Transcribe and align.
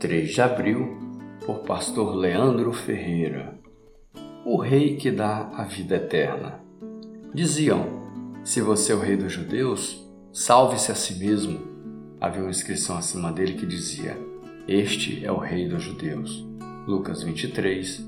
3 0.00 0.32
de 0.32 0.40
abril, 0.40 0.96
por 1.44 1.58
Pastor 1.58 2.16
Leandro 2.16 2.72
Ferreira. 2.72 3.58
O 4.46 4.56
Rei 4.56 4.96
que 4.96 5.10
dá 5.10 5.50
a 5.54 5.64
vida 5.64 5.96
eterna. 5.96 6.58
Diziam: 7.34 7.86
Se 8.42 8.62
você 8.62 8.92
é 8.92 8.94
o 8.94 8.98
Rei 8.98 9.18
dos 9.18 9.30
Judeus, 9.30 10.10
salve-se 10.32 10.90
a 10.90 10.94
si 10.94 11.16
mesmo. 11.16 11.60
Havia 12.18 12.40
uma 12.40 12.48
inscrição 12.48 12.96
acima 12.96 13.30
dele 13.30 13.52
que 13.52 13.66
dizia: 13.66 14.16
Este 14.66 15.22
é 15.22 15.30
o 15.30 15.36
Rei 15.36 15.68
dos 15.68 15.82
Judeus. 15.82 16.48
Lucas 16.86 17.22
23, 17.22 18.02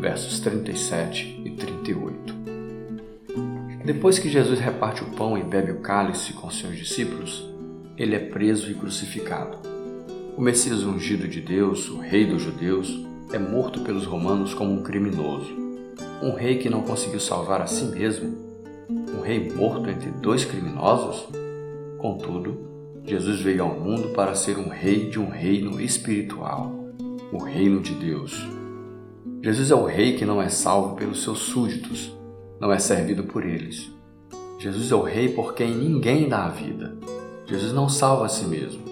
versos 0.00 0.38
37 0.38 1.42
e 1.44 1.50
38. 1.50 2.34
Depois 3.84 4.16
que 4.20 4.28
Jesus 4.28 4.60
reparte 4.60 5.02
o 5.02 5.10
pão 5.10 5.36
e 5.36 5.42
bebe 5.42 5.72
o 5.72 5.80
cálice 5.80 6.34
com 6.34 6.48
seus 6.52 6.76
discípulos, 6.78 7.52
ele 7.98 8.14
é 8.14 8.20
preso 8.20 8.70
e 8.70 8.74
crucificado. 8.74 9.71
O 10.34 10.40
Messias 10.40 10.82
ungido 10.82 11.28
de 11.28 11.42
Deus, 11.42 11.90
o 11.90 11.98
Rei 11.98 12.24
dos 12.24 12.40
Judeus, 12.40 13.04
é 13.34 13.38
morto 13.38 13.80
pelos 13.80 14.06
romanos 14.06 14.54
como 14.54 14.72
um 14.72 14.82
criminoso. 14.82 15.54
Um 16.22 16.32
rei 16.34 16.56
que 16.56 16.70
não 16.70 16.80
conseguiu 16.80 17.20
salvar 17.20 17.60
a 17.60 17.66
si 17.66 17.84
mesmo. 17.84 18.34
Um 19.14 19.20
rei 19.20 19.52
morto 19.52 19.90
entre 19.90 20.10
dois 20.10 20.42
criminosos? 20.42 21.28
Contudo, 21.98 22.58
Jesus 23.04 23.42
veio 23.42 23.64
ao 23.64 23.78
mundo 23.78 24.08
para 24.14 24.34
ser 24.34 24.56
um 24.56 24.70
rei 24.70 25.10
de 25.10 25.20
um 25.20 25.28
reino 25.28 25.78
espiritual, 25.78 26.72
o 27.30 27.36
reino 27.36 27.80
de 27.80 27.92
Deus. 27.92 28.34
Jesus 29.42 29.70
é 29.70 29.74
o 29.74 29.84
rei 29.84 30.16
que 30.16 30.24
não 30.24 30.40
é 30.40 30.48
salvo 30.48 30.96
pelos 30.96 31.22
seus 31.22 31.40
súditos, 31.40 32.16
não 32.58 32.72
é 32.72 32.78
servido 32.78 33.24
por 33.24 33.44
eles. 33.44 33.90
Jesus 34.58 34.90
é 34.90 34.94
o 34.94 35.02
rei 35.02 35.28
por 35.28 35.52
quem 35.52 35.74
ninguém 35.74 36.26
dá 36.26 36.46
a 36.46 36.48
vida. 36.48 36.96
Jesus 37.46 37.72
não 37.74 37.86
salva 37.86 38.24
a 38.24 38.28
si 38.28 38.46
mesmo. 38.46 38.91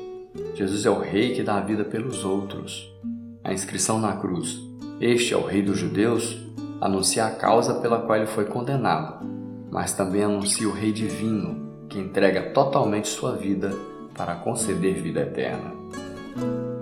Jesus 0.60 0.84
é 0.84 0.91
o 0.91 1.00
Rei 1.00 1.32
que 1.32 1.42
dá 1.42 1.56
a 1.56 1.62
vida 1.62 1.84
pelos 1.84 2.23
outros. 2.23 2.95
A 3.42 3.51
inscrição 3.51 3.98
na 3.98 4.12
cruz, 4.18 4.60
Este 5.01 5.32
é 5.32 5.37
o 5.38 5.46
Rei 5.46 5.62
dos 5.62 5.79
Judeus, 5.79 6.37
anuncia 6.82 7.24
a 7.24 7.30
causa 7.30 7.76
pela 7.76 8.02
qual 8.02 8.18
ele 8.18 8.26
foi 8.26 8.45
condenado, 8.45 9.26
mas 9.71 9.95
também 9.95 10.23
anuncia 10.23 10.68
o 10.68 10.73
Rei 10.73 10.93
divino, 10.93 11.87
que 11.88 11.99
entrega 11.99 12.51
totalmente 12.51 13.09
sua 13.09 13.34
vida 13.37 13.74
para 14.15 14.34
conceder 14.34 15.01
vida 15.01 15.23
eterna. 15.23 15.73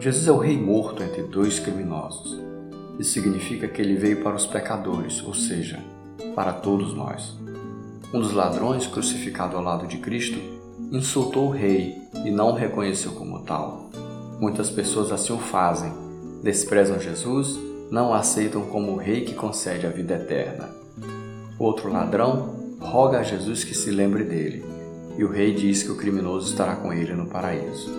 Jesus 0.01 0.27
é 0.27 0.33
o 0.33 0.39
Rei 0.39 0.61
morto 0.61 1.01
entre 1.01 1.23
dois 1.23 1.61
criminosos. 1.61 2.37
Isso 2.99 3.13
significa 3.13 3.69
que 3.69 3.81
ele 3.81 3.95
veio 3.95 4.25
para 4.25 4.35
os 4.35 4.45
pecadores, 4.45 5.23
ou 5.23 5.35
seja, 5.35 5.79
para 6.35 6.53
todos 6.53 6.93
nós. 6.95 7.39
Um 8.13 8.19
dos 8.19 8.33
ladrões 8.33 8.89
crucificado 8.89 9.57
ao 9.57 9.63
lado 9.63 9.87
de 9.87 9.99
Cristo 9.99 10.59
insultou 10.91 11.49
o 11.49 11.53
rei 11.53 11.99
e 12.25 12.31
não 12.31 12.51
o 12.51 12.55
reconheceu 12.55 13.13
como 13.13 13.38
Muitas 14.39 14.71
pessoas 14.71 15.11
assim 15.11 15.33
o 15.33 15.39
fazem, 15.39 15.93
desprezam 16.43 17.01
Jesus, 17.01 17.59
não 17.91 18.11
o 18.11 18.15
aceitam 18.15 18.63
como 18.67 18.93
o 18.93 18.97
rei 18.97 19.25
que 19.25 19.35
concede 19.35 19.87
a 19.87 19.91
vida 19.91 20.15
eterna. 20.15 20.69
Outro 21.59 21.91
ladrão 21.91 22.77
roga 22.79 23.19
a 23.19 23.23
Jesus 23.23 23.65
que 23.65 23.75
se 23.75 23.91
lembre 23.91 24.25
dele, 24.25 24.65
e 25.17 25.25
o 25.25 25.31
rei 25.31 25.55
diz 25.55 25.83
que 25.83 25.91
o 25.91 25.97
criminoso 25.97 26.51
estará 26.51 26.77
com 26.77 26.93
ele 26.93 27.15
no 27.15 27.27
paraíso. 27.27 27.91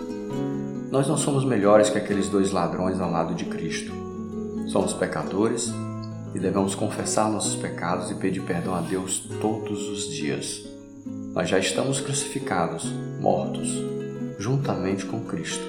Nós 0.90 1.06
não 1.06 1.16
somos 1.16 1.44
melhores 1.44 1.90
que 1.90 1.98
aqueles 1.98 2.28
dois 2.28 2.52
ladrões 2.52 3.00
ao 3.00 3.10
lado 3.10 3.34
de 3.34 3.44
Cristo. 3.44 3.92
Somos 4.68 4.92
pecadores 4.92 5.72
e 6.34 6.38
devemos 6.38 6.74
confessar 6.74 7.30
nossos 7.30 7.56
pecados 7.56 8.10
e 8.10 8.14
pedir 8.14 8.42
perdão 8.42 8.74
a 8.74 8.80
Deus 8.80 9.28
todos 9.40 9.88
os 9.88 10.08
dias. 10.08 10.64
Nós 11.34 11.48
já 11.48 11.58
estamos 11.58 12.00
crucificados, 12.00 12.90
mortos, 13.20 13.99
juntamente 14.40 15.04
com 15.04 15.20
Cristo, 15.20 15.62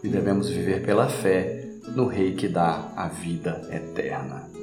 e 0.00 0.08
devemos 0.08 0.48
viver 0.48 0.80
pela 0.86 1.08
fé 1.08 1.68
no 1.88 2.06
Rei 2.06 2.34
que 2.36 2.46
dá 2.46 2.92
a 2.94 3.08
vida 3.08 3.68
eterna. 3.72 4.55